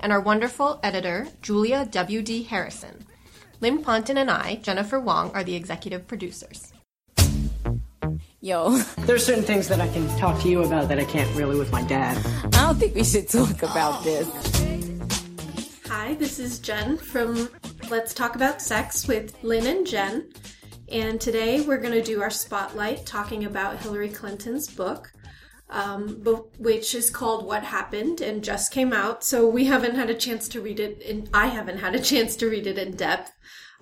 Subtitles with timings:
[0.00, 2.44] and our wonderful editor, Julia W.D.
[2.44, 3.06] Harrison.
[3.60, 6.72] Lynn Ponton and I, Jennifer Wong, are the executive producers.
[8.40, 11.58] Yo, There's certain things that I can talk to you about that I can't really
[11.58, 12.16] with my dad.
[12.44, 14.28] I don't think we should talk about this.
[15.86, 17.48] Hi, this is Jen from
[17.90, 20.30] Let's Talk About Sex with Lynn and Jen.
[20.88, 25.12] And today we're going to do our spotlight talking about Hillary Clinton's book,
[25.70, 29.24] um, bo- which is called What Happened and just came out.
[29.24, 32.36] So we haven't had a chance to read it, and I haven't had a chance
[32.36, 33.32] to read it in depth.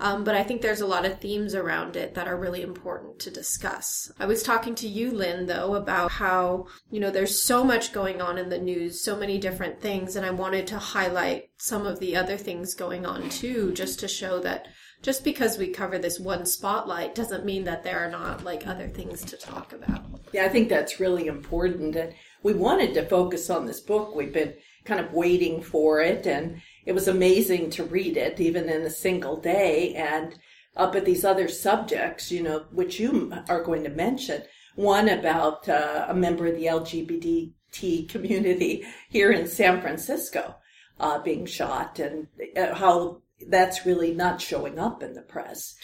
[0.01, 3.21] Um, but I think there's a lot of themes around it that are really important
[3.21, 4.11] to discuss.
[4.19, 8.21] I was talking to you, Lynn, though, about how, you know, there's so much going
[8.21, 12.01] on in the news, so many different things, and I wanted to highlight some of
[12.01, 14.67] the other things going on too, just to show that
[15.05, 18.89] just because we cover this one spotlight doesn't mean that there are not like other
[18.89, 20.03] things to talk about.
[20.33, 21.95] Yeah, I think that's really important.
[21.95, 24.15] And we wanted to focus on this book.
[24.15, 24.55] We've been
[24.87, 28.91] kind of waiting for it, and it was amazing to read it, even in a
[28.91, 29.95] single day.
[29.95, 30.35] And
[30.75, 34.43] up at these other subjects, you know, which you are going to mention.
[34.75, 40.57] One about uh, a member of the LGBT community here in San Francisco
[40.99, 45.75] uh, being shot, and uh, how that's really not showing up in the press.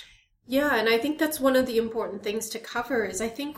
[0.46, 3.56] Yeah, and I think that's one of the important things to cover is I think,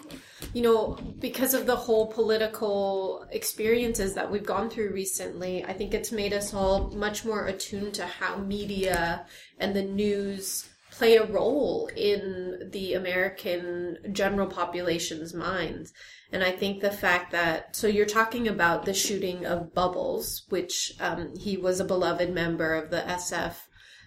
[0.53, 5.95] you know, because of the whole political experiences that we've gone through recently, I think
[5.95, 9.25] it's made us all much more attuned to how media
[9.59, 15.95] and the news play a role in the American general population's minds.
[16.31, 20.93] And I think the fact that, so you're talking about the shooting of Bubbles, which
[21.01, 23.55] um, he was a beloved member of the SF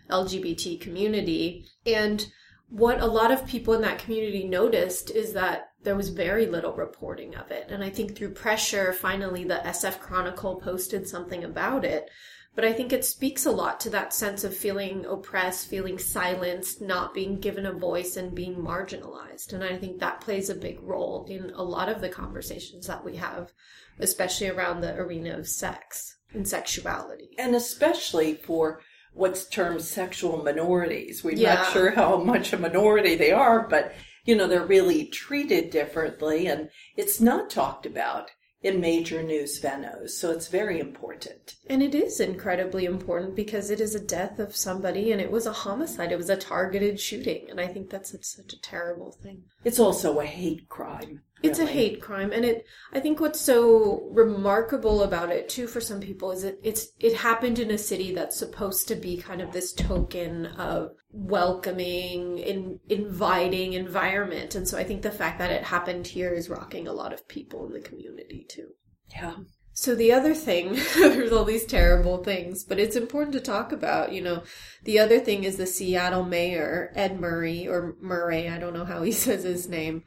[0.09, 1.65] LGBT community.
[1.85, 2.25] And
[2.69, 6.73] what a lot of people in that community noticed is that there was very little
[6.73, 7.67] reporting of it.
[7.69, 12.09] And I think through pressure, finally the SF Chronicle posted something about it.
[12.55, 16.81] But I think it speaks a lot to that sense of feeling oppressed, feeling silenced,
[16.81, 19.51] not being given a voice, and being marginalized.
[19.51, 23.03] And I think that plays a big role in a lot of the conversations that
[23.03, 23.51] we have,
[23.99, 27.31] especially around the arena of sex and sexuality.
[27.37, 28.79] And especially for
[29.15, 31.23] what's termed sexual minorities.
[31.23, 31.55] We're Yeah.
[31.55, 33.93] not sure how much a minority they are, but
[34.25, 38.31] you know, they're really treated differently and it's not talked about
[38.61, 40.09] in major news venues.
[40.09, 41.55] So it's very important.
[41.67, 45.45] And it is incredibly important because it is a death of somebody and it was
[45.45, 46.11] a homicide.
[46.11, 47.45] It was a targeted shooting.
[47.51, 49.43] And I think that's such, such a terrible thing.
[49.63, 51.21] It's also a hate crime.
[51.49, 52.65] It's a hate crime, and it.
[52.93, 57.15] I think what's so remarkable about it too, for some people, is it it's it
[57.15, 62.79] happened in a city that's supposed to be kind of this token of welcoming, in,
[62.89, 66.93] inviting environment, and so I think the fact that it happened here is rocking a
[66.93, 68.69] lot of people in the community too.
[69.11, 69.35] Yeah.
[69.77, 74.13] So the other thing, there's all these terrible things, but it's important to talk about,
[74.13, 74.43] you know,
[74.85, 79.03] the other thing is the Seattle mayor, Ed Murray, or Murray, I don't know how
[79.03, 80.03] he says his name,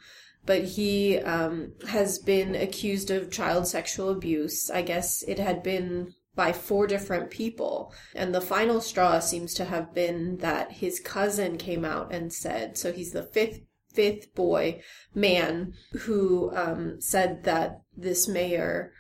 [0.49, 4.71] but he um, has been accused of child sexual abuse.
[4.71, 7.93] I guess it had been by four different people.
[8.15, 12.79] And the final straw seems to have been that his cousin came out and said,
[12.79, 13.61] so he's the fifth
[13.93, 14.81] fifth boy
[15.15, 18.93] man who um, said that this mayor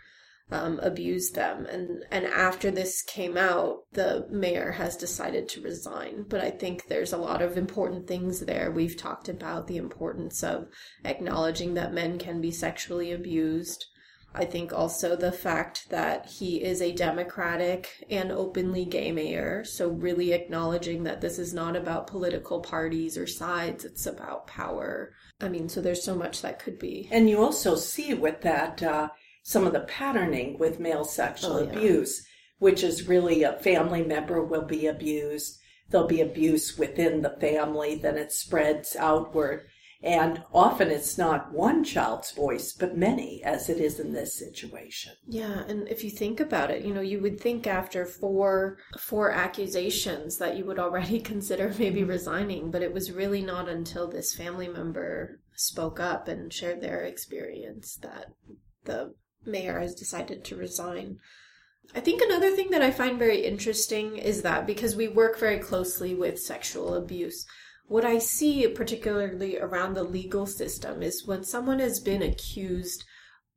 [0.50, 1.66] um, abused them.
[1.66, 6.24] And, and after this came out, the mayor has decided to resign.
[6.28, 8.70] But I think there's a lot of important things there.
[8.70, 10.68] We've talked about the importance of
[11.04, 13.86] acknowledging that men can be sexually abused.
[14.34, 19.64] I think also the fact that he is a democratic and openly gay mayor.
[19.64, 25.14] So, really acknowledging that this is not about political parties or sides, it's about power.
[25.40, 27.08] I mean, so there's so much that could be.
[27.10, 29.08] And you also see with that uh,
[29.42, 31.70] some of the patterning with male sexual Oh, yeah.
[31.70, 32.26] abuse,
[32.58, 35.58] which is really a family member will be abused.
[35.90, 39.66] There'll be abuse within the family, then it spreads outward.
[40.02, 45.14] And often it's not one child's voice, but many, as it is in this situation.
[45.26, 49.32] Yeah, and if you think about it, you know, you would think after four four
[49.32, 52.10] accusations that you would already consider maybe mm-hmm.
[52.10, 57.02] resigning, but it was really not until this family member spoke up and shared their
[57.02, 58.26] experience that
[58.84, 59.12] the
[59.48, 61.18] mayor has decided to resign.
[61.94, 65.58] I think another thing that I find very interesting is that because we work very
[65.58, 67.46] closely with sexual abuse,
[67.86, 73.04] what I see particularly around the legal system is when someone has been accused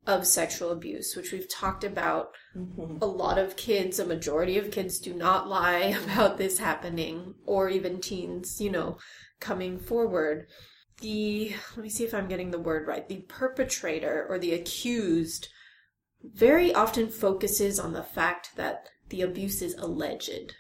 [0.08, 2.98] of sexual abuse, which we've talked about, mm-hmm.
[3.02, 7.70] a lot of kids, a majority of kids do not lie about this happening, or
[7.70, 8.98] even teens, you know,
[9.40, 10.48] coming forward.
[11.02, 15.50] The, let me see if I'm getting the word right, the perpetrator or the accused
[16.24, 20.54] very often focuses on the fact that the abuse is alleged.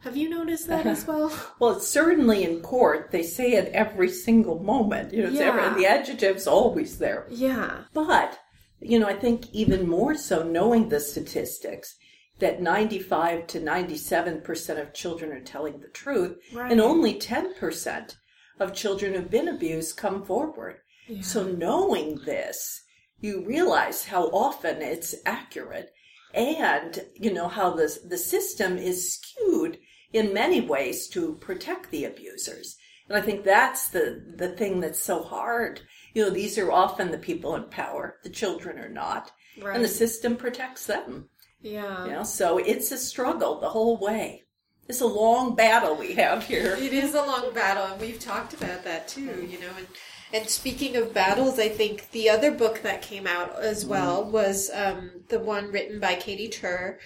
[0.00, 1.12] Have you noticed that as uh-huh.
[1.12, 1.32] well?
[1.60, 5.12] Well, it's certainly in court, they say it every single moment.
[5.12, 5.64] You know, it's Yeah.
[5.64, 7.26] every, the adjective's always there.
[7.30, 7.84] Yeah.
[7.92, 8.38] But,
[8.80, 11.96] you know, I think even more so knowing the statistics
[12.40, 16.72] that 95 to 97% of children are telling the truth Right.
[16.72, 18.16] and only 10%
[18.58, 20.78] of children who've been abused come forward.
[21.20, 22.81] So knowing this,
[23.22, 25.92] you realize how often it's accurate
[26.34, 29.78] and, you know, how the, the system is skewed
[30.12, 32.76] in many ways to protect the abusers.
[33.08, 35.80] And I think that's the, the thing that's so hard.
[36.14, 38.16] You know, these are often the people in power.
[38.22, 39.30] The children are not.
[39.60, 39.74] Right.
[39.74, 41.28] And the system protects them.
[41.60, 42.04] Yeah.
[42.04, 44.42] You know, so it's a struggle the whole way.
[44.88, 46.76] It's a long battle we have here.
[46.76, 49.50] It is a long battle, and we've talked about that too, mm-hmm.
[49.50, 49.70] you know.
[49.78, 49.86] And,
[50.32, 54.70] and speaking of battles, I think the other book that came out as well was
[54.72, 56.98] um, the one written by Katie Tur,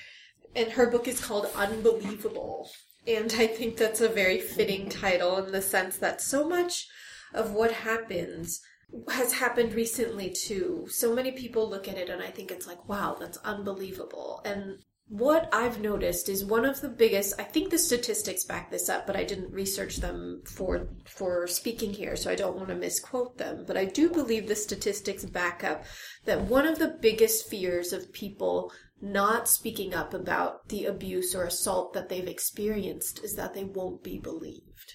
[0.55, 2.71] and her book is called Unbelievable.
[3.07, 6.89] And I think that's a very fitting title in the sense that so much
[7.35, 8.61] of what happens
[9.09, 10.87] has happened recently too.
[10.91, 14.41] So many people look at it and I think it's like, wow, that's unbelievable.
[14.45, 18.89] And what I've noticed is one of the biggest I think the statistics back this
[18.89, 22.75] up, but I didn't research them for for speaking here, so I don't want to
[22.75, 23.65] misquote them.
[23.67, 25.85] But I do believe the statistics back up
[26.25, 31.45] that one of the biggest fears of people not speaking up about the abuse or
[31.45, 34.95] assault that they've experienced is that they won't be believed.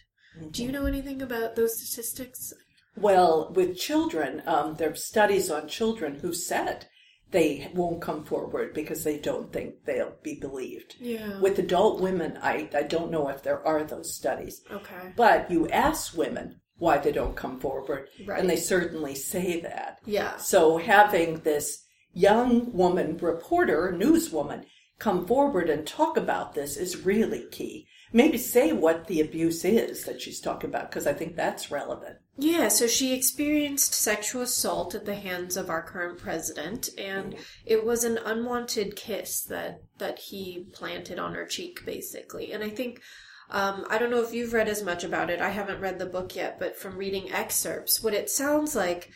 [0.51, 2.53] Do you know anything about those statistics?
[2.97, 6.87] Well, with children, um, there are studies on children who said
[7.31, 10.95] they won't come forward because they don't think they'll be believed.
[10.99, 11.39] Yeah.
[11.39, 14.61] With adult women, I, I don't know if there are those studies.
[14.69, 15.13] Okay.
[15.15, 18.39] But you ask women why they don't come forward, Right.
[18.39, 19.99] and they certainly say that.
[20.05, 20.37] Yeah.
[20.37, 21.83] So having this
[22.13, 24.65] young woman reporter, newswoman,
[24.99, 27.87] come forward and talk about this is really key.
[28.13, 32.17] Maybe say what the abuse is that she's talking about, because I think that's relevant.
[32.37, 37.35] Yeah, so she experienced sexual assault at the hands of our current president, and
[37.65, 42.51] it was an unwanted kiss that that he planted on her cheek, basically.
[42.51, 43.01] And I think
[43.49, 45.41] um, I don't know if you've read as much about it.
[45.41, 49.09] I haven't read the book yet, but from reading excerpts, what it sounds like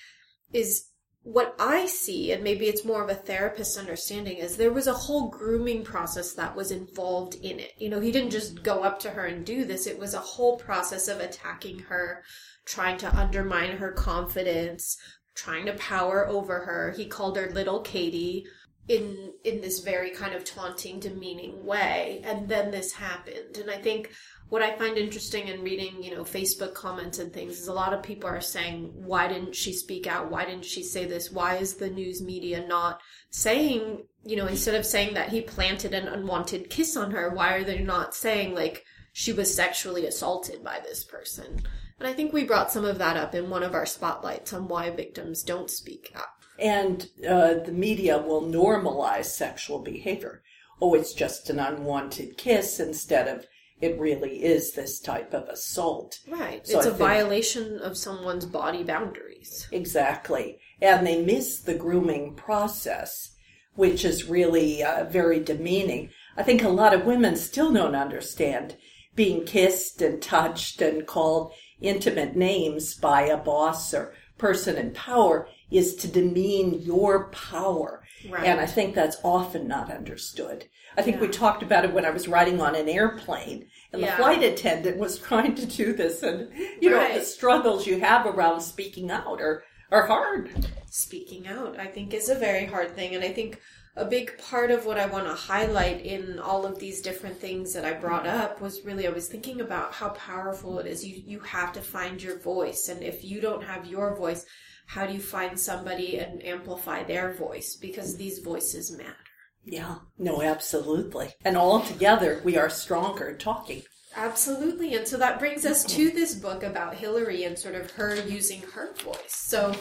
[0.54, 0.90] is
[1.26, 4.94] what I see, and maybe it's more of a therapist's understanding, is there was a
[4.94, 7.72] whole grooming process that was involved in it.
[7.80, 10.20] You know, he didn't just go up to her and do this, it was a
[10.20, 12.24] whole process of attacking her,
[12.66, 14.98] trying to undermine her confidence,
[15.34, 16.94] trying to power over her.
[16.96, 18.46] He called her little Katie
[18.88, 23.78] in in this very kind of taunting demeaning way and then this happened and i
[23.78, 24.12] think
[24.50, 27.94] what i find interesting in reading you know facebook comments and things is a lot
[27.94, 30.32] of people are saying why didn't she speak out?
[30.32, 31.32] Why didn't she say this?
[31.32, 35.94] Why is the news media not saying you know instead of saying that he planted
[35.94, 38.84] an unwanted kiss on her why are they not saying like
[39.14, 41.62] she was sexually assaulted by this person?
[42.00, 44.68] And i think we brought some of that up in one of our spotlights on
[44.68, 50.42] why victims don't speak up And uh, the media will normalize sexual behavior.
[50.82, 53.46] Oh, it's just an unwanted kiss instead of
[53.82, 56.20] it really is this type of assault.
[56.28, 56.66] Right.
[56.66, 59.68] So it's I a think- violation of someone's body boundaries.
[59.72, 60.60] Exactly.
[60.82, 63.32] And they miss the grooming process,
[63.76, 66.10] which is really uh, very demeaning.
[66.38, 68.76] I think a lot of women still don't understand
[69.16, 75.48] being kissed and touched and called intimate names by a boss or person in power
[75.72, 78.04] is to demean your power.
[78.30, 78.46] Right.
[78.46, 80.66] And I think that's often not understood.
[80.98, 84.12] I think we talked about it when I was riding on an airplane and Yeah.
[84.12, 86.50] the flight attendant was trying to do this and
[86.82, 90.50] you know the struggles you have around speaking out are are hard.
[90.90, 93.14] Speaking out, I think, is a very hard thing.
[93.16, 93.60] And I think
[93.96, 97.74] a big part of what I want to highlight in all of these different things
[97.74, 101.06] that I brought up was really I was thinking about how powerful it is.
[101.06, 104.46] You you have to find your voice, and if you don't have your voice,
[104.86, 107.76] how do you find somebody and amplify their voice?
[107.76, 109.16] Because these voices matter.
[109.64, 111.34] Yeah, no, absolutely.
[111.44, 113.84] And all together, we are stronger talking.
[114.16, 114.96] Absolutely.
[114.96, 118.62] And so that brings us to this book about Hillary and sort of her using
[118.74, 119.18] her voice.
[119.28, 119.76] So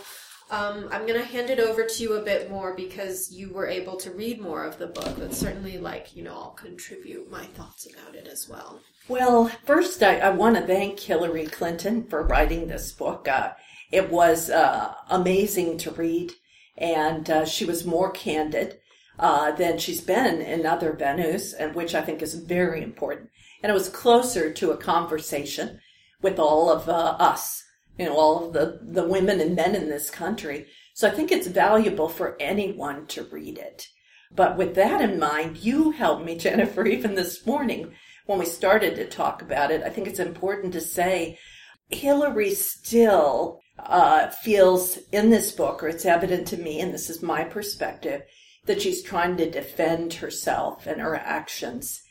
[0.50, 3.66] Um, I'm going to hand it over to you a bit more because you were
[3.66, 5.16] able to read more of the book.
[5.18, 8.80] But certainly, like, you know, I'll contribute my thoughts about it as well.
[9.08, 13.26] Well, first, I, I want to thank Hillary Clinton for writing this book.
[13.26, 13.52] Uh,
[13.94, 16.32] it was uh, amazing to read,
[16.76, 18.80] and uh, she was more candid
[19.20, 23.30] uh, than she's been in other venues, and which I think is very important.
[23.62, 25.78] And it was closer to a conversation
[26.20, 27.62] with all of uh, us,
[27.96, 30.66] you know, all of the, the women and men in this country.
[30.92, 33.86] So I think it's valuable for anyone to read it.
[34.34, 37.92] But with that in mind, you helped me, Jennifer, even this morning
[38.26, 39.84] when we started to talk about it.
[39.84, 41.38] I think it's important to say
[41.90, 47.22] Hillary still uh, feels in this book, or it's evident to me, and this is
[47.22, 48.22] my perspective,
[48.66, 52.02] that she's trying to defend herself and her actions.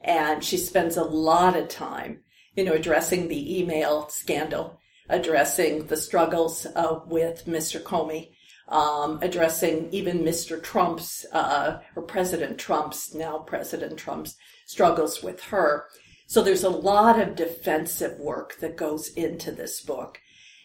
[0.00, 2.20] And she spends a lot of time,
[2.54, 7.82] you know, addressing the email scandal, addressing the struggles uh, with Mr.
[7.82, 8.30] Comey,
[8.68, 10.62] um, addressing even Mr.
[10.62, 15.86] Trump's, uh, or President Trump's, now President Trump's struggles with her.
[16.26, 20.20] So there's a lot of defensive work that goes into this book.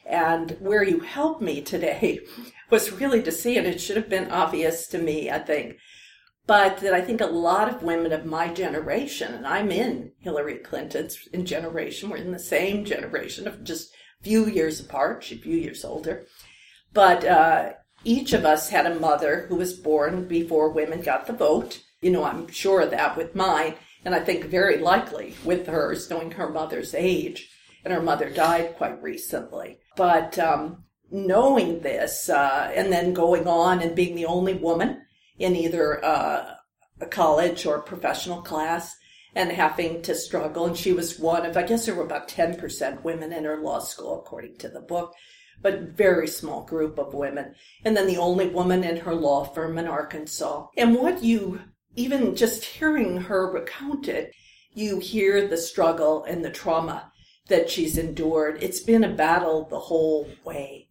[0.05, 2.19] And where you helped me today
[2.69, 5.77] was really to see, and it should have been obvious to me, I think,
[6.45, 10.57] but that I think a lot of women of my generation, and I'm in Hillary
[10.57, 15.41] Clinton's in generation, we're in the same generation of just few years apart, she's a
[15.41, 16.25] few years older,
[16.93, 21.33] but uh, each of us had a mother who was born before women got the
[21.33, 21.81] vote.
[22.01, 26.09] You know, I'm sure of that with mine, and I think very likely with hers,
[26.09, 27.49] knowing her mother's age,
[27.85, 29.79] and her mother died quite recently.
[29.95, 35.01] But um, knowing this, uh, and then going on and being the only woman
[35.37, 36.55] in either uh,
[37.01, 38.95] a college or professional class,
[39.35, 40.65] and having to struggle.
[40.65, 43.79] And she was one of, I guess there were about 10% women in her law
[43.79, 45.13] school, according to the book,
[45.61, 47.55] but very small group of women.
[47.83, 50.67] And then the only woman in her law firm in Arkansas.
[50.77, 51.61] And what you,
[51.95, 54.33] even just hearing her recount it,
[54.73, 57.11] you hear the struggle and the trauma
[57.47, 58.61] that she's endured.
[58.61, 60.87] It's been a battle the whole way.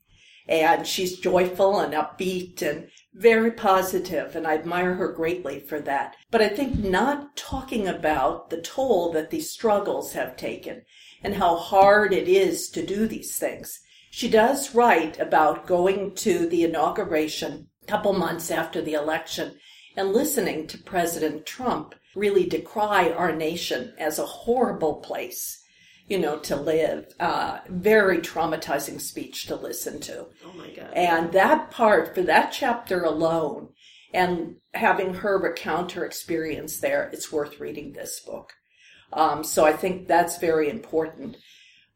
[0.49, 6.16] And she's joyful and upbeat and very positive, and I admire her greatly for that.
[6.30, 10.82] But I think not talking about the toll that these struggles have taken
[11.23, 13.80] and how hard it is to do these things.
[14.11, 19.56] She does write about going to the inauguration a couple months after the election
[19.97, 25.62] and listening to President Trump really decry our nation as a horrible place
[26.09, 27.06] you know, to live.
[27.21, 30.26] Uh, very traumatizing speech to listen to.
[30.44, 30.92] Oh my God.
[30.94, 33.68] And that part, for that chapter alone,
[34.12, 38.52] and having her recount her experience there, it's worth reading this book.
[39.12, 41.37] Um, so I think that's very important.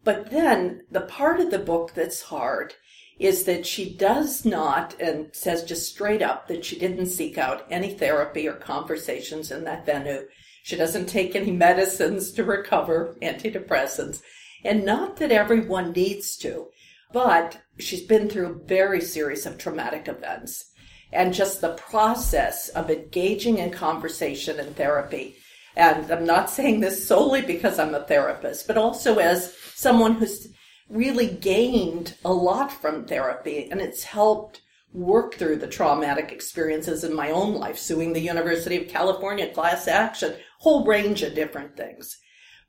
[0.04, 2.74] But then the part of the book that's hard
[3.18, 7.66] is that she does not, and says just straight up that she didn't seek out
[7.70, 10.22] any therapy or conversations in that venue.
[10.66, 14.20] She doesn't take any medicines to recover, antidepressants.
[14.64, 16.66] And not that everyone needs to,
[17.12, 20.72] but she's been through a very series of traumatic events.
[21.12, 25.36] And just the process of engaging in conversation and therapy.
[25.76, 30.48] And I'm not saying this solely because I'm a therapist, but also as someone who's
[30.90, 34.62] really gained a lot from therapy and it's helped
[34.96, 39.86] work through the traumatic experiences in my own life, suing the University of California class
[39.86, 40.34] action,
[40.66, 42.18] whole range of different things,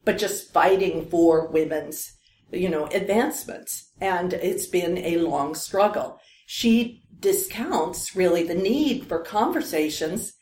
[0.06, 2.16] but just fighting for women's,
[2.52, 3.92] you know, advancements.
[4.00, 6.20] And it's been a long struggle.
[6.46, 10.34] She discounts really the need for conversations,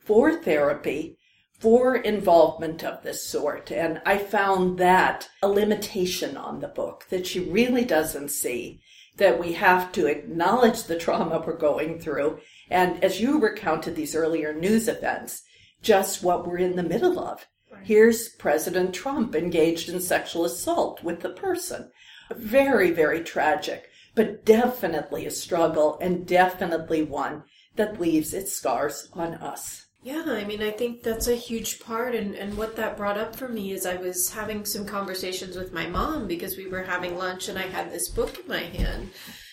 [0.00, 1.18] for therapy,
[1.60, 3.70] for involvement of this sort.
[3.70, 8.80] And I found that a limitation on the book that she really doesn't see
[9.18, 12.38] that we have to acknowledge the trauma we're going through.
[12.70, 15.42] And as you recounted these earlier news events,
[15.82, 17.46] just what we're in the middle of.
[17.70, 17.84] Right.
[17.84, 21.90] Here's President Trump engaged in sexual assault with the person.
[22.34, 27.44] Very, very tragic, but definitely a struggle and definitely one
[27.76, 29.86] that leaves its scars on us.
[30.04, 32.14] Yeah, I mean, I think that's a huge part.
[32.14, 35.72] And, and what that brought up for me is I was having some conversations with
[35.72, 39.10] my mom because we were having lunch and I had this book in my hand.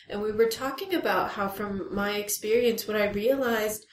[0.09, 3.85] And we were talking about how, from my experience, what I realized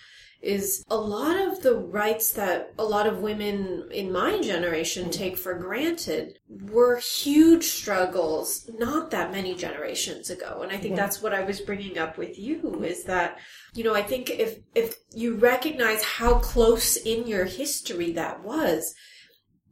[0.46, 5.36] is a lot of the rights that a lot of women in my generation take
[5.36, 10.60] for granted were huge struggles not that many generations ago.
[10.62, 13.38] And i think that's what i was bringing up with you is that
[13.74, 18.94] you know i think if if you recognize how close in your history that was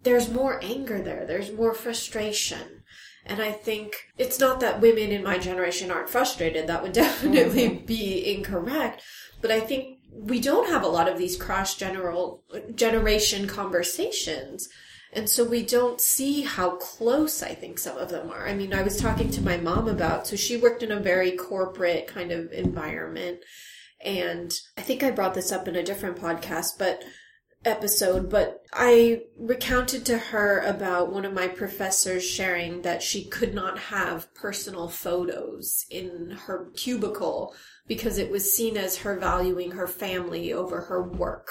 [0.05, 1.27] there's more anger there.
[1.27, 2.83] There's more frustration.
[3.27, 6.67] And I think it's not that women in my generation aren't frustrated.
[6.67, 7.87] That would definitely mm-hmm.
[7.87, 9.03] be incorrect.
[9.41, 12.43] But I think we don't have a lot of these cross general
[12.75, 14.69] generation conversations.
[15.13, 18.49] And so we don't see how close I think some of them are.
[18.49, 21.33] I mean, I was talking to my mom about, so she worked in a very
[21.33, 23.39] corporate kind of environment.
[24.05, 27.05] And I think I brought this up in a different podcast, but
[27.65, 33.55] episode, but I recounted to her about one of my professors sharing that she could
[33.55, 37.55] not have personal photos in her cubicle
[37.87, 41.51] because it was seen as her valuing her family over her work.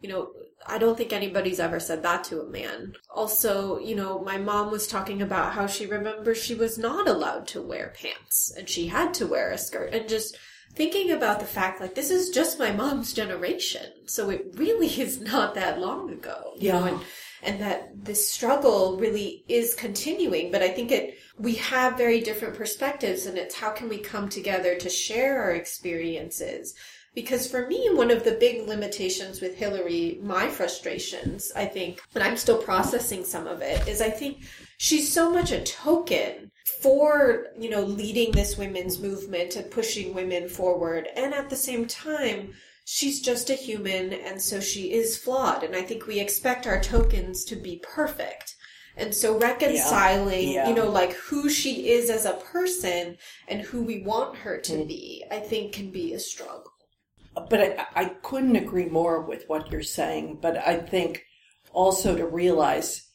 [0.00, 0.32] You know,
[0.66, 2.94] I don't think anybody's ever said that to a man.
[3.14, 7.46] Also, you know, my mom was talking about how she remembers she was not allowed
[7.48, 10.36] to wear pants and she had to wear a skirt and just
[10.76, 15.20] thinking about the fact like this is just my mom's generation so it really is
[15.20, 16.78] not that long ago you Yeah.
[16.78, 17.00] know and
[17.42, 22.54] and that this struggle really is continuing but i think it we have very different
[22.54, 26.74] perspectives and it's how can we come together to share our experiences
[27.14, 32.22] because for me one of the big limitations with hillary my frustrations i think and
[32.22, 34.38] i'm still processing some of it is i think
[34.78, 36.50] she's so much a token
[36.82, 41.08] for you know leading this women's movement and pushing women forward.
[41.16, 42.52] And at the same time
[42.84, 45.62] she's just a human and so she is flawed.
[45.62, 48.54] And i think we expect our tokens to be perfect.
[48.96, 50.68] And so reconciling Yeah.
[50.68, 53.16] you know like who she is as a person
[53.48, 56.72] and who we want her to be i think can be a struggle.
[57.50, 60.38] But I, I couldn't agree more with what you're saying.
[60.40, 61.22] But I think
[61.72, 63.05] also to realize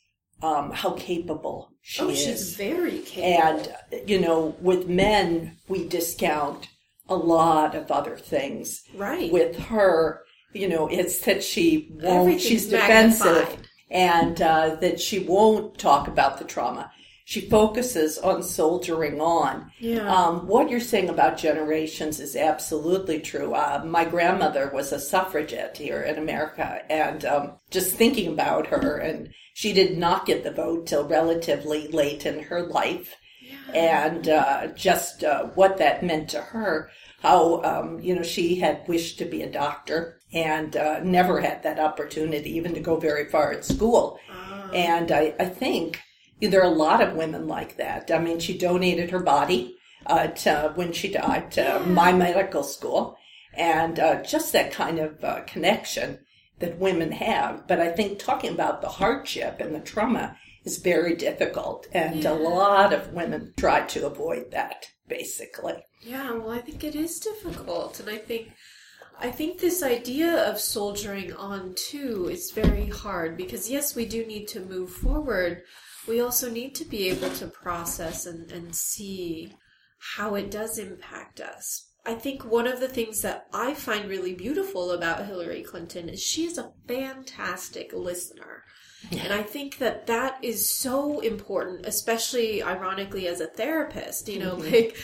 [0.42, 2.24] um, how capable she oh is.
[2.24, 6.68] she's very capable and you know, with men, we discount
[7.10, 8.84] a lot of other things.
[8.96, 10.22] right With her,
[10.54, 12.40] you know, it's that she won't.
[12.42, 13.68] She's defensive, magnified.
[13.90, 16.92] and uh, that she won't talk about the trauma.
[17.26, 19.72] She focuses on soldiering on.
[19.80, 20.12] Yeah.
[20.14, 23.54] Um, what you're saying about generations is absolutely true.
[23.54, 28.98] Uh, my grandmother was a suffragette here in America, and um, just thinking about her,
[28.98, 33.16] and she did not get the vote till relatively late in her life,
[33.74, 36.90] and uh, just uh, what that meant to her.
[37.20, 41.64] How um, you know she had wished to be a doctor and uh, never had
[41.64, 44.20] that opportunity, even to go very far at school.
[44.74, 46.00] And I, I think
[46.50, 48.12] there are a lot of women like that.
[48.12, 53.18] I mean, she donated her body uh, to, when she died to my medical school,
[53.54, 56.20] and uh, just that kind of uh, connection
[56.60, 57.68] that women have.
[57.68, 62.34] But I think talking about the hardship and the trauma is very difficult, and a
[62.34, 65.76] lot of women try to avoid that, basically.
[66.02, 68.52] Yeah, well, I think it is difficult, and I think
[69.20, 74.26] I think this idea of soldiering on too is very hard because yes, we do
[74.26, 75.62] need to move forward.
[76.08, 79.54] We also need to be able to process and, and see
[80.16, 81.88] how it does impact us.
[82.06, 86.22] I think one of the things that I find really beautiful about Hillary Clinton is
[86.22, 88.64] she is a fantastic listener.
[89.12, 94.56] And I think that that is so important, especially ironically as a therapist, you know,
[94.56, 94.72] mm-hmm.
[94.72, 94.98] like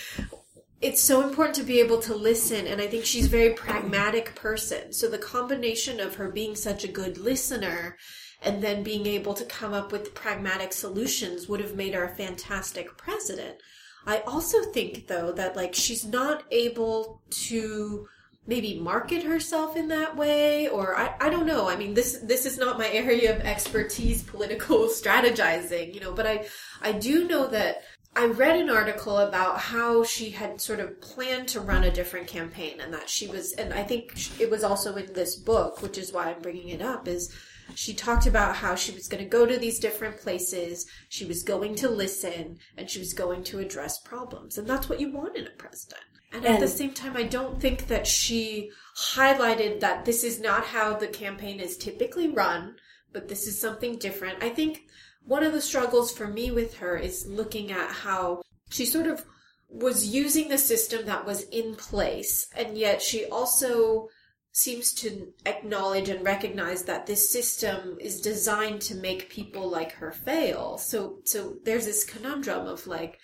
[0.79, 4.35] it's so important to be able to listen and i think she's a very pragmatic
[4.35, 7.97] person so the combination of her being such a good listener
[8.41, 12.15] and then being able to come up with pragmatic solutions would have made her a
[12.15, 13.57] fantastic president.
[14.05, 18.07] I also think though that like she's not able to
[18.45, 21.67] maybe market herself in that way or I, I don't know.
[21.67, 26.25] I mean this this is not my area of expertise political strategizing you know but
[26.25, 26.45] i
[26.81, 27.83] i do know that
[28.17, 32.25] I read an article about how she had sort of planned to run a different
[32.25, 35.99] campaign and that she was, and I think it was also in this book, which
[35.99, 37.31] is why I'm bringing it up, is
[37.75, 41.43] she talked about how she was going to go to these different places, she was
[41.43, 44.57] going to listen, and she was going to address problems.
[44.57, 46.03] And that's what you want in a president.
[46.31, 50.65] And at the same time, I don't think that she highlighted that this is not
[50.65, 52.75] how the campaign is typically run,
[53.13, 54.43] but this is something different.
[54.43, 54.87] I think
[55.23, 59.25] one of the struggles for me with her is looking at how she sort of
[59.69, 64.09] was using the system that was in place, and yet she also
[64.57, 70.11] seems to acknowledge and recognize that this system is designed to make people like her
[70.11, 70.79] fail.
[70.79, 73.19] So, so there's this conundrum of like,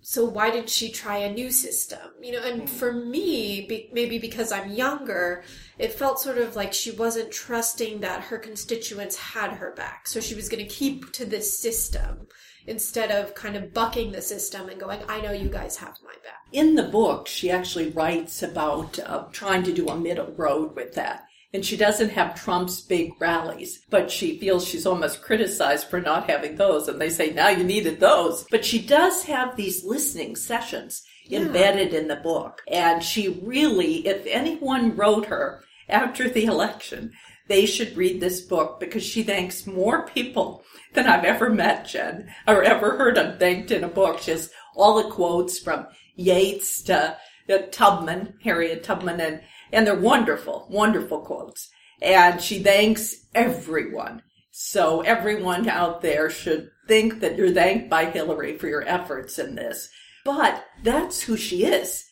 [0.00, 2.10] so why didn't she try a new system?
[2.20, 5.42] You know and for me be, maybe because i'm younger
[5.78, 10.08] it felt sort of like she wasn't trusting that her constituents had her back.
[10.08, 12.26] So she was going to keep to this system
[12.66, 16.14] instead of kind of bucking the system and going i know you guys have my
[16.24, 20.76] back In the book, she actually writes about uh, trying to do a middle road
[20.76, 21.24] with that.
[21.52, 26.30] And she doesn't have Trump's big rallies, but she feels she's almost criticized for not
[26.30, 26.86] having those.
[26.88, 28.44] And they say, now you needed those.
[28.50, 32.62] But she does have these listening sessions embedded in the book.
[32.68, 37.12] And she really, if anyone wrote her after the election,
[37.48, 42.32] they should read this book because she thanks more people than I've ever met, Jen,
[42.46, 44.20] or ever heard of thanked in a book.
[44.20, 47.16] She has all the quotes from Yeats to
[47.48, 49.40] uh, Tubman, Harriet Tubman, and,
[49.72, 51.68] and they're wonderful, wonderful quotes.
[52.02, 54.22] And she thanks everyone.
[54.50, 59.54] So everyone out there should think that you're thanked by Hillary for your efforts in
[59.54, 59.88] this.
[60.24, 62.04] But that's who she is.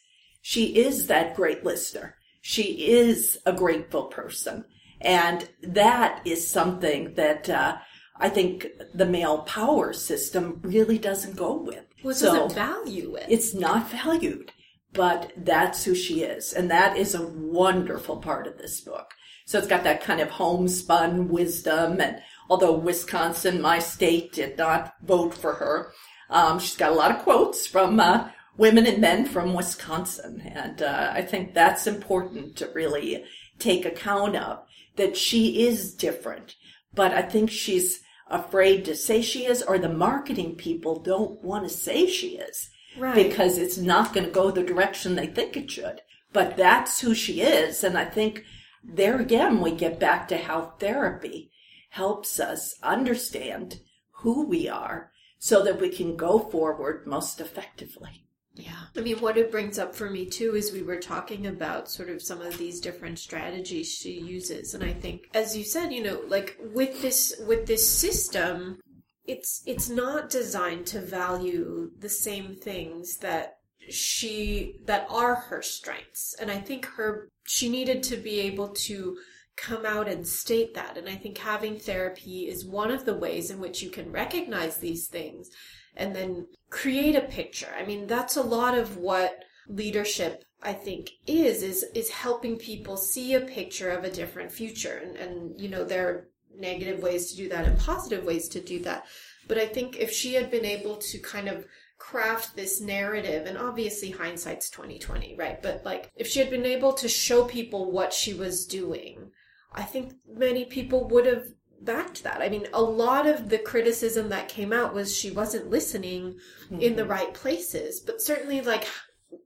[0.42, 2.16] She is that great listener.
[2.42, 4.66] She is a grateful person.
[5.00, 7.76] And that is something that uh,
[8.18, 11.84] I think the male power system really doesn't go with.
[12.02, 13.26] Well, it So- doesn't value it.
[13.28, 14.52] it's not valued,
[14.92, 16.52] but that's who she is.
[16.52, 19.12] And that is a wonderful part of this book.
[19.46, 22.00] So it's got that kind of homespun wisdom.
[22.00, 25.92] And although Wisconsin, my state, did not vote for her,
[26.30, 30.40] um, she's got a lot of quotes from uh, women and men from Wisconsin.
[30.40, 33.24] And uh, I think that's important to really
[33.58, 34.64] take account of
[34.96, 36.56] that she is different.
[36.94, 41.64] But I think she's afraid to say she is, or the marketing people don't want
[41.64, 43.14] to say she is Right.
[43.14, 46.00] because it's not going to go the direction they think it should.
[46.32, 47.84] But that's who she is.
[47.84, 48.44] And I think
[48.82, 51.50] there again, we get back to how therapy
[51.90, 53.80] helps us understand
[54.22, 58.23] who we are so that we can go forward most effectively.
[58.54, 58.76] Yeah.
[58.96, 62.08] I mean, what it brings up for me too is we were talking about sort
[62.08, 64.74] of some of these different strategies she uses.
[64.74, 68.78] And I think, as you said, you know, like with this, with this system,
[69.26, 73.58] it's, it's not designed to value the same things that
[73.90, 76.36] she, that are her strengths.
[76.40, 79.16] And I think her, she needed to be able to
[79.56, 80.96] come out and state that.
[80.96, 84.76] And I think having therapy is one of the ways in which you can recognize
[84.76, 85.50] these things
[85.96, 87.72] and then create a picture.
[87.78, 92.96] I mean, that's a lot of what leadership I think is is is helping people
[92.96, 97.30] see a picture of a different future and and you know there are negative ways
[97.30, 99.06] to do that and positive ways to do that.
[99.46, 101.66] But I think if she had been able to kind of
[101.98, 105.60] craft this narrative and obviously hindsight's 2020, right?
[105.62, 109.30] But like if she had been able to show people what she was doing,
[109.72, 111.46] I think many people would have
[111.84, 112.40] backed that.
[112.40, 116.36] I mean, a lot of the criticism that came out was she wasn't listening
[116.70, 117.10] in the mm-hmm.
[117.10, 118.00] right places.
[118.00, 118.86] But certainly, like,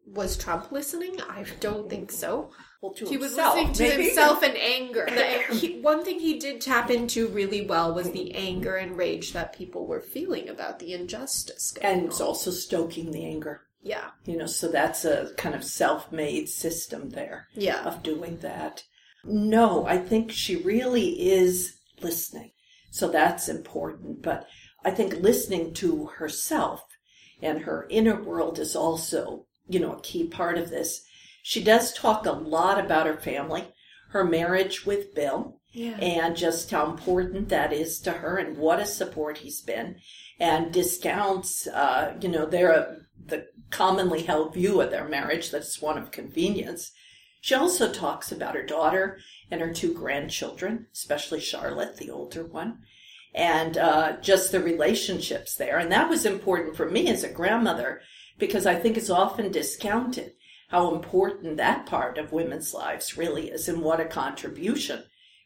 [0.07, 1.21] was Trump listening?
[1.29, 2.51] I don't think so.
[2.81, 4.03] Well, to He was himself, listening to maybe.
[4.05, 5.07] himself in anger.
[5.11, 9.33] The- he- one thing he did tap into really well was the anger and rage
[9.33, 11.73] that people were feeling about the injustice.
[11.73, 13.63] going And it's also stoking the anger.
[13.83, 17.49] yeah, You know, so that's a kind of self-made system there.
[17.55, 18.85] yeah, of doing that.
[19.25, 22.53] No, I think she really is listening.
[22.91, 24.23] So that's important.
[24.23, 24.47] But
[24.85, 26.85] I think listening to herself
[27.43, 31.05] and her inner world is also, you know, a key part of this.
[31.43, 33.69] She does talk a lot about her family,
[34.11, 35.97] her marriage with Bill, yeah.
[35.99, 39.97] and just how important that is to her and what a support he's been
[40.41, 45.99] and discounts uh, you know their the commonly held view of their marriage that's one
[45.99, 46.93] of convenience
[47.41, 49.19] she also talks about her daughter
[49.51, 52.79] and her two grandchildren especially charlotte the older one
[53.35, 58.01] and uh, just the relationships there and that was important for me as a grandmother
[58.39, 60.33] because i think it's often discounted
[60.69, 65.03] how important that part of women's lives really is and what a contribution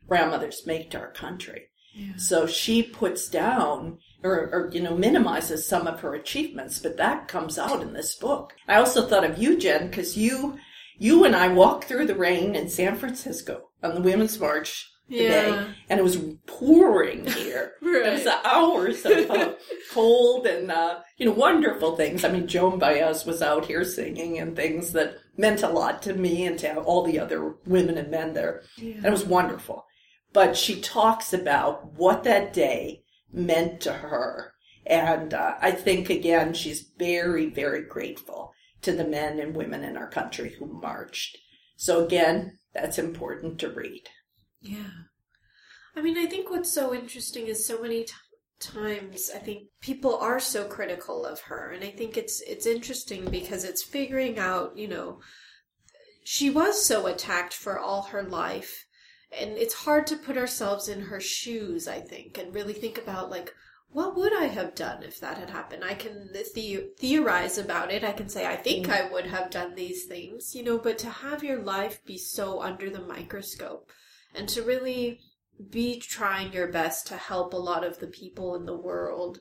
[0.09, 1.69] grandmothers make to our country.
[2.17, 7.29] So she puts down or, or, you know, minimizes some of her achievements, but that
[7.29, 8.55] comes out in this book.
[8.67, 10.59] I also thought of you, Jen, because you,
[11.03, 15.49] you and I walked through the rain in San Francisco on the Women's March today,
[15.51, 15.69] Yeah.
[15.89, 17.73] and it was pouring here.
[17.83, 19.55] It was hours of uh,
[19.93, 22.25] cold and, uh, you know, wonderful things.
[22.25, 26.15] I mean, Joan Baez was out here singing and things that meant a lot to
[26.15, 28.63] me and to all the other women and men there.
[28.79, 29.85] And it was wonderful.
[30.33, 34.53] But she talks about what that day meant to her.
[34.87, 39.97] And uh, I think, again, she's very, very grateful to the men and women in
[39.97, 41.39] our country who marched.
[41.77, 44.05] So, again, that's important to read.
[44.61, 44.91] Yeah.
[45.97, 48.13] I mean, I think what's so interesting is so many t-
[48.61, 53.29] times I think people are so critical of her and I think it's it's interesting
[53.29, 55.21] because it's figuring out, you know,
[56.25, 58.87] she was so attacked for all her life
[59.39, 63.31] and it's hard to put ourselves in her shoes, I think, and really think about
[63.31, 63.53] like
[63.93, 65.85] what would I have done if that had happened?
[65.85, 68.03] I can the- theorize about it.
[68.03, 71.11] I can say I think I would have done these things, you know, but to
[71.11, 73.91] have your life be so under the microscope
[74.35, 75.21] and to really
[75.71, 79.41] be trying your best to help a lot of the people in the world.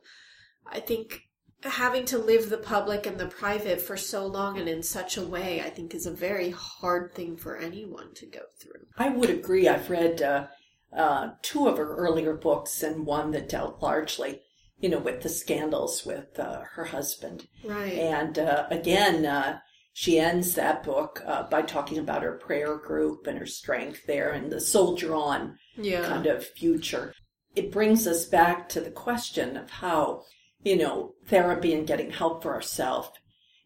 [0.68, 1.30] I think
[1.64, 5.26] having to live the public and the private for so long and in such a
[5.26, 8.88] way, I think is a very hard thing for anyone to go through.
[8.98, 9.68] I would agree.
[9.68, 10.48] I've read uh,
[10.96, 14.42] uh, two of her earlier books and one that dealt largely,
[14.80, 17.48] you know, with the scandals with uh, her husband.
[17.64, 17.94] Right.
[17.94, 19.60] And uh, again, uh,
[19.94, 24.32] she ends that book uh, by talking about her prayer group and her strength there
[24.32, 26.06] and the soldier on Yeah.
[26.08, 27.14] kind of future.
[27.56, 30.24] It brings us back to the question of how,
[30.64, 33.10] you know, therapy and getting help for ourselves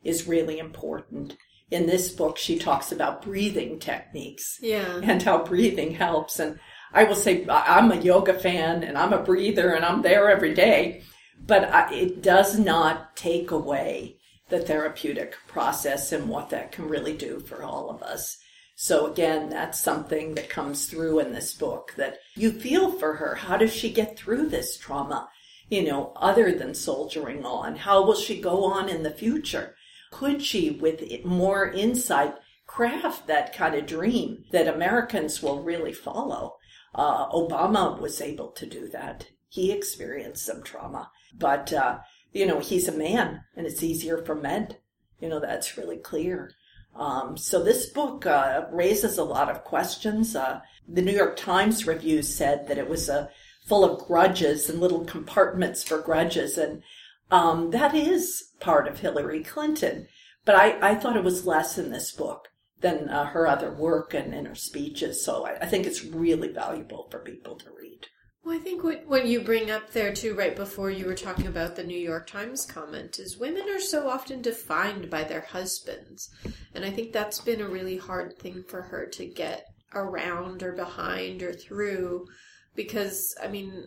[0.03, 1.37] is really important.
[1.71, 4.99] In this book, she talks about breathing techniques Yeah.
[5.03, 6.39] and how breathing helps.
[6.39, 6.59] And
[6.95, 10.53] I will say, I'm a yoga fan and I'm a breather and I'm there every
[10.53, 11.03] day,
[11.45, 14.15] but I, it does not take away
[14.47, 18.37] the therapeutic process and what that can really do for all of us.
[18.77, 23.35] So again, that's something that comes through in this book that you feel for her.
[23.35, 25.27] How does she get through this trauma?
[25.69, 29.75] You know, other than soldiering on, how will she go on in the future?
[30.11, 32.35] Could she, with more insight,
[32.67, 36.55] craft that kind of dream that Americans will really follow?
[36.95, 39.27] Uh, Obama was able to do that.
[39.49, 41.99] He experienced some trauma, but, uh,
[42.31, 44.75] you know, he's a man and it's easier for men.
[45.19, 46.51] You know, that's really clear.
[46.95, 50.35] Um, so this book uh, raises a lot of questions.
[50.35, 53.27] Uh, the New York Times review said that it was uh,
[53.67, 56.83] full of grudges and little compartments for grudges, and
[57.31, 60.07] um, that is part of Hillary Clinton.
[60.45, 62.49] But I, I thought it was less in this book
[62.85, 65.25] than uh, her other work and in her speeches.
[65.25, 68.05] So I, I think it's really valuable for people to read.
[68.43, 71.47] Well, I think what, what you bring up there too, right before you were talking
[71.47, 76.29] about the New York Times comment, is women are so often defined by their husbands.
[76.75, 80.73] And I think that's been a really hard thing for her to get around or
[80.73, 82.27] behind or through
[82.75, 83.85] because, I mean,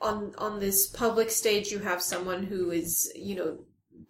[0.00, 3.58] on, on this public stage, you have someone who is, you know,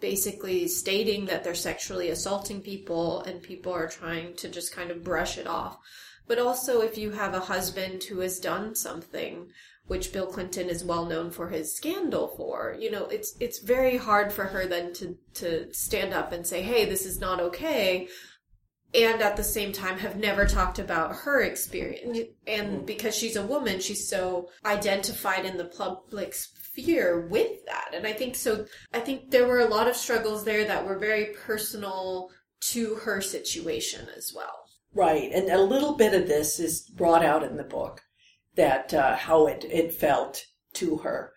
[0.00, 5.04] basically stating that they're sexually assaulting people and people are trying to just kind of
[5.04, 5.78] brush it off.
[6.26, 9.48] But also, if you have a husband who has done something,
[9.86, 13.96] which Bill Clinton is well known for his scandal for, you know, it's it's very
[13.96, 18.08] hard for her then to to stand up and say, "Hey, this is not okay,"
[18.94, 22.18] and at the same time have never talked about her experience.
[22.46, 26.34] And because she's a woman, she's so identified in the public
[26.78, 27.90] sphere with that.
[27.94, 28.66] And I think so.
[28.92, 33.20] I think there were a lot of struggles there that were very personal to her
[33.20, 34.64] situation as well.
[34.94, 38.00] Right, and a little bit of this is brought out in the book
[38.56, 41.32] that uh, how it, it felt to her.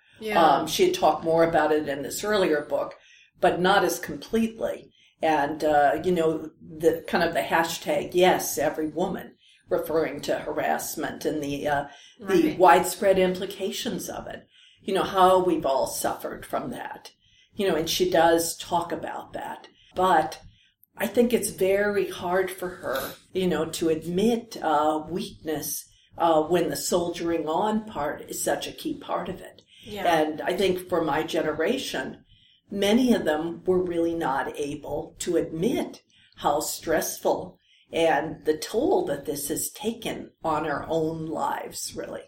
[0.59, 2.95] Um, she had talked more about it in this earlier book,
[3.39, 4.93] but not as completely.
[5.21, 9.35] And uh, you know, the kind of the hashtag yes, every woman,
[9.69, 11.83] referring to harassment and the uh,
[12.19, 14.47] the widespread implications of it.
[14.83, 17.11] You know how we've all suffered from that.
[17.53, 20.41] You know, and she does talk about that, but
[20.97, 25.85] I think it's very hard for her, you know, to admit uh, weakness
[26.17, 29.61] uh, when the soldiering on part is such a key part of it.
[29.83, 30.05] Yeah.
[30.05, 32.23] And I think for my generation,
[32.69, 36.03] many of them were really not able to admit
[36.35, 37.59] how stressful
[37.91, 42.23] and the toll that this has taken on our own lives, really.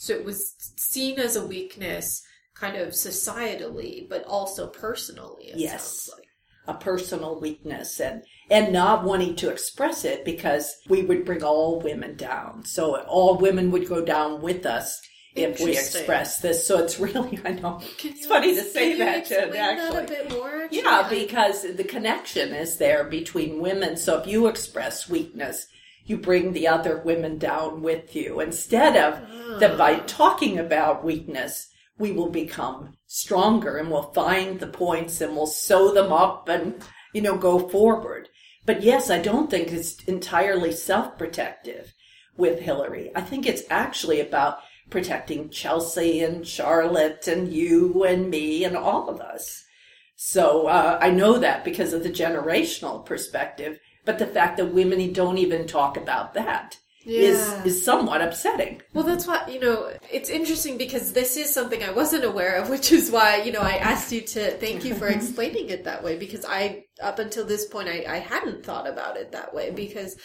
[0.00, 2.22] So it was seen as a weakness,
[2.54, 5.52] kind of societally, but also personally.
[5.54, 6.08] Yes.
[6.16, 6.26] like.
[6.66, 11.80] a personal weakness and and not wanting to express it because we would bring all
[11.80, 12.64] women down.
[12.64, 14.98] So all women would go down with us
[15.34, 16.66] if we express this.
[16.66, 20.00] So it's really I know it's funny to say that Jen, explain actually.
[20.00, 20.62] that a bit more.
[20.62, 20.78] actually?
[20.78, 23.98] Yeah, because the connection is there between women.
[23.98, 25.66] So if you express weakness,
[26.04, 31.68] you bring the other women down with you instead of that by talking about weakness,
[31.98, 36.82] we will become stronger and we'll find the points and we'll sew them up and,
[37.12, 38.28] you know, go forward.
[38.66, 41.92] But yes, I don't think it's entirely self-protective
[42.36, 43.10] with Hillary.
[43.14, 49.08] I think it's actually about protecting Chelsea and Charlotte and you and me and all
[49.08, 49.64] of us.
[50.16, 55.12] So uh, I know that because of the generational perspective, but the fact that women
[55.12, 57.64] don't even talk about that is Yeah.
[57.64, 58.82] is somewhat upsetting.
[58.92, 62.68] Well, that's why, you know, it's interesting because this is something I wasn't aware of,
[62.68, 66.04] which is why, you know, I asked you to thank you for explaining it that
[66.04, 69.70] way because I, up until this point, I, I hadn't thought about it that way
[69.70, 70.16] because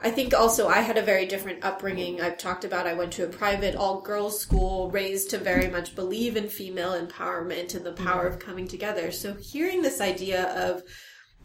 [0.00, 2.20] I think also I had a very different upbringing.
[2.20, 5.94] I've talked about I went to a private all girls school raised to very much
[5.94, 9.10] believe in female empowerment and the power of coming together.
[9.12, 10.82] So hearing this idea of,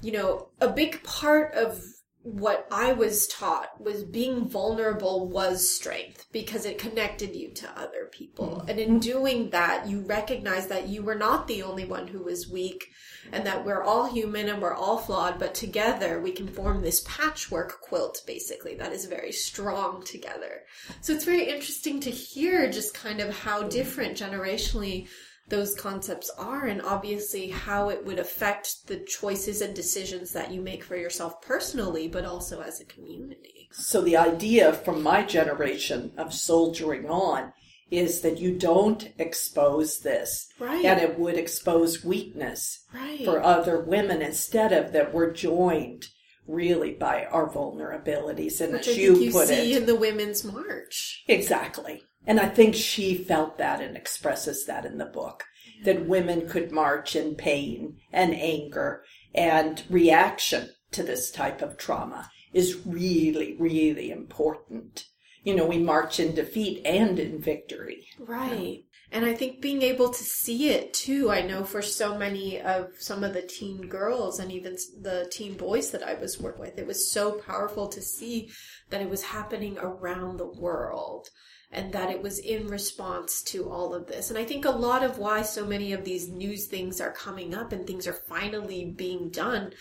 [0.01, 1.81] you know, a big part of
[2.27, 8.09] what I was taught was being vulnerable was strength because it connected you to other
[8.11, 8.47] people.
[8.47, 8.69] Mm-hmm.
[8.69, 12.49] And in doing that, you recognize that you were not the only one who was
[12.49, 12.89] weak
[13.31, 17.01] and that we're all human and we're all flawed, but together we can form this
[17.07, 20.63] patchwork quilt basically that is very strong together.
[20.99, 25.07] So it's very interesting to hear just kind of how different generationally
[25.49, 30.61] those concepts are and obviously how it would affect the choices and decisions that you
[30.61, 33.69] make for yourself personally but also as a community.
[33.71, 37.53] So the idea from my generation of soldiering on
[37.89, 40.47] is that you don't expose this.
[40.59, 40.83] Right.
[40.83, 43.23] And it would expose weakness Right.
[43.23, 46.07] for other women instead of that we're joined
[46.47, 48.61] really by our vulnerabilities.
[48.61, 51.23] And Which as you, you put see it, in the Women's March.
[51.27, 52.03] Exactly.
[52.27, 55.45] And I think she felt that and expresses that in the book
[55.85, 62.29] that women could march in pain and anger and reaction to this type of trauma
[62.53, 65.05] is really, really important.
[65.43, 68.07] You know, we march in defeat and in victory.
[68.19, 68.83] Right.
[69.11, 72.89] And I think being able to see it too, I know for so many of
[72.99, 76.77] some of the teen girls and even the teen boys that I was working with,
[76.77, 78.51] it was so powerful to see
[78.89, 81.29] that it was happening around the world
[81.71, 84.29] and that it was in response to all of this.
[84.29, 87.53] And I think a lot of why so many of these news things are coming
[87.53, 89.73] up and things are finally being done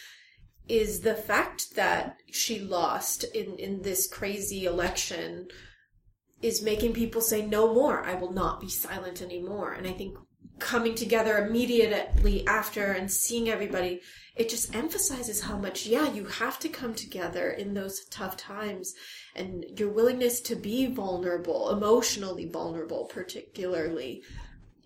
[0.69, 5.47] is the fact that she lost in, in this crazy election
[6.43, 10.17] is making people say no more i will not be silent anymore and i think
[10.59, 14.01] coming together immediately after and seeing everybody
[14.37, 18.95] it just emphasizes how much yeah you have to come together in those tough times
[19.35, 24.23] and your willingness to be vulnerable emotionally vulnerable particularly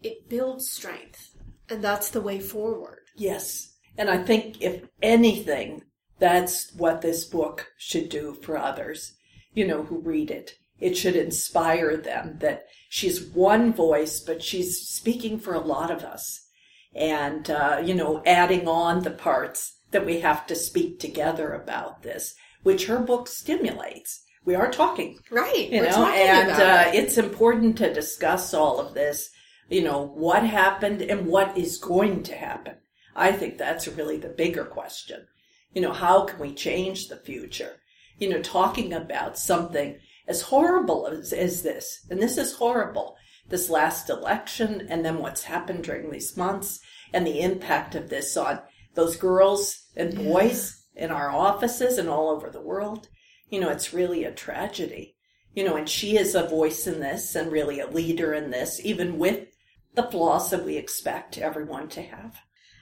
[0.03, 1.37] it builds strength
[1.69, 3.75] and that's the way forward Yes.
[3.99, 5.83] And I think if anything,
[6.19, 9.13] that's what this book should do for others,
[9.53, 10.55] you know, who read it.
[10.79, 16.03] It should inspire them that she's one voice, but she's speaking for a lot of
[16.03, 16.47] us.
[16.95, 22.03] And, uh, you know, adding on the parts that we have to speak together about
[22.03, 24.25] this, which her book stimulates.
[24.45, 27.05] We are talking right you we're know talking and uh, it.
[27.05, 29.31] it's important to discuss all of this
[29.69, 32.77] you know what happened and what is going to happen
[33.15, 35.27] i think that's really the bigger question
[35.75, 37.77] you know how can we change the future
[38.19, 43.17] you know talking about something as horrible as, as this and this is horrible
[43.51, 46.81] this last election and then what's happened during these months
[47.13, 48.61] and the impact of this on
[48.95, 53.09] those girls and boys in our offices and all over the world
[53.51, 55.17] you know, it's really a tragedy.
[55.53, 58.81] You know, and she is a voice in this and really a leader in this,
[58.85, 59.49] even with
[59.95, 62.39] the flaws that we expect everyone to have.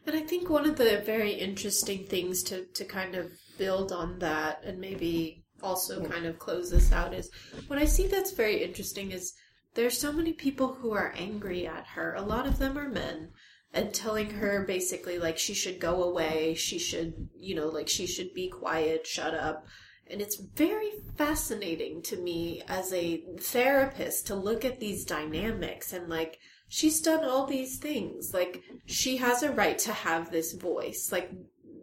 [0.07, 4.19] And I think one of the very interesting things to, to kind of build on
[4.19, 6.11] that and maybe also mm.
[6.11, 7.31] kind of close this out is
[7.69, 9.33] what I see that's very interesting is
[9.75, 12.15] there's so many people who are angry at her.
[12.15, 13.31] A lot of them are men
[13.73, 18.07] and telling her basically like she should go away, she should, you know, like she
[18.07, 19.67] should be quiet, shut up.
[20.11, 26.09] And it's very fascinating to me as a therapist to look at these dynamics and
[26.09, 28.33] like, she's done all these things.
[28.33, 31.11] Like, she has a right to have this voice.
[31.13, 31.31] Like,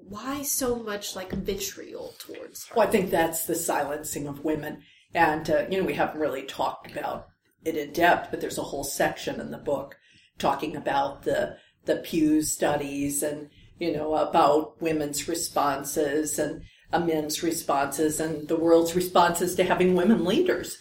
[0.07, 2.75] why so much like vitriol towards her?
[2.75, 4.81] Well, I think that's the silencing of women.
[5.13, 7.27] And, uh, you know, we haven't really talked about
[7.65, 9.97] it in depth, but there's a whole section in the book
[10.37, 13.49] talking about the, the Pew studies and,
[13.79, 16.61] you know, about women's responses and
[17.05, 20.77] men's responses and the world's responses to having women leaders.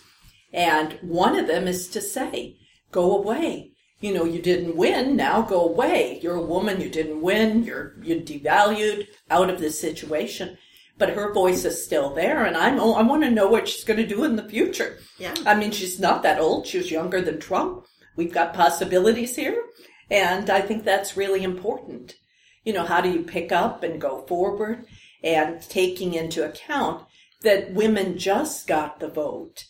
[0.53, 2.57] And one of them is to say,
[2.93, 3.73] go away.
[4.01, 6.21] You know, you didn't win, now go away.
[6.23, 10.59] You're a woman, you didn't win, you're, you're devalued out of this situation.
[10.97, 13.99] But her voice is still there, and I'm, I want to know what she's going
[13.99, 14.99] to do in the future.
[15.19, 15.35] Yeah.
[15.45, 16.67] I mean, she's not that old.
[16.67, 17.85] She was younger than Trump.
[18.17, 19.61] We've got possibilities here.
[20.11, 22.15] And I think that's really important.
[22.65, 24.87] You know, how do you pick up and go forward
[25.23, 27.07] and taking into account
[27.43, 29.65] that women just got the vote,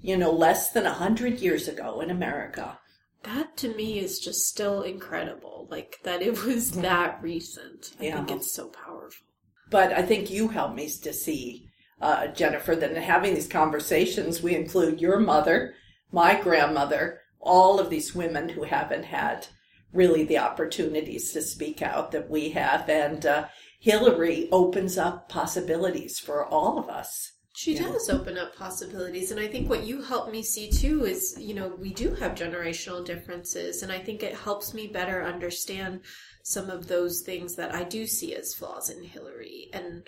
[0.00, 2.78] you know, less than a hundred years ago in America.
[3.22, 5.66] That to me is just still incredible.
[5.70, 7.92] Like, that it was that recent.
[7.98, 8.16] I Yeah.
[8.24, 9.25] think it's so powerful.
[9.70, 11.68] But I think you helped me to see,
[12.00, 15.74] uh, Jennifer, that in having these conversations, we include your mother,
[16.12, 19.46] my grandmother, all of these women who haven't had
[19.92, 22.88] really the opportunities to speak out that we have.
[22.88, 23.46] And uh,
[23.80, 27.32] Hillary opens up possibilities for all of us.
[27.56, 29.30] She does open up possibilities.
[29.30, 32.34] And I think what you help me see too is, you know, we do have
[32.34, 33.82] generational differences.
[33.82, 36.02] And I think it helps me better understand
[36.48, 40.06] some of those things that I do see as flaws in Hillary and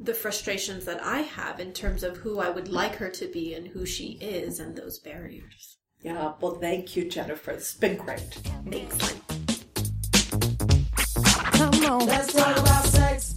[0.00, 3.52] the frustrations that I have in terms of who I would like her to be
[3.52, 5.76] and who she is and those barriers.
[6.00, 7.50] Yeah, well, thank you, Jennifer.
[7.50, 8.20] It's been great.
[8.70, 9.14] Thanks.
[11.52, 12.06] Come on.
[12.06, 13.24] Let's talk about sex.